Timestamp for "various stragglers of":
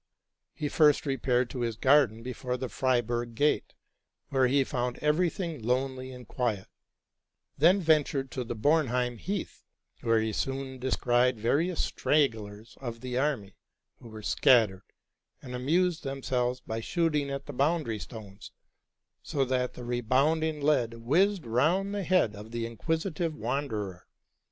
11.35-13.01